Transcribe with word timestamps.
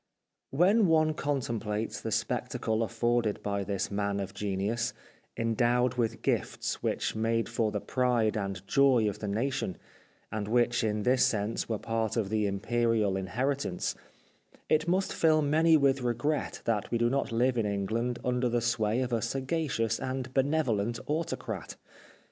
When 0.49 0.87
one 0.87 1.13
contemplates 1.13 2.01
the 2.01 2.09
spectacle 2.11 2.81
afforded 2.81 3.43
by 3.43 3.63
this 3.63 3.91
man 3.91 4.19
of 4.19 4.33
genius, 4.33 4.93
endowed 5.37 5.93
with 5.93 6.23
gifts 6.23 6.81
which 6.81 7.15
made 7.15 7.47
for 7.47 7.71
the 7.71 7.81
pride 7.81 8.35
and 8.35 8.65
joy 8.67 9.07
of 9.07 9.19
the 9.19 9.27
nation, 9.27 9.77
and 10.31 10.47
which 10.47 10.83
in 10.83 11.03
this 11.03 11.23
sense 11.27 11.69
were 11.69 11.77
part 11.77 12.17
of 12.17 12.29
the 12.31 12.47
imperial 12.47 13.15
inheritance, 13.15 13.93
it 14.69 14.87
must 14.87 15.13
fill 15.13 15.43
many 15.43 15.77
with 15.77 16.01
regret 16.01 16.63
that 16.65 16.89
we 16.89 16.97
do 16.97 17.07
not 17.07 17.31
live 17.31 17.55
in 17.55 17.67
England 17.67 18.17
under 18.25 18.49
the 18.49 18.59
sway 18.59 19.01
of 19.01 19.13
a 19.13 19.21
sagacious 19.21 19.99
and 19.99 20.33
benevolent 20.33 20.97
autocrat. 21.05 21.75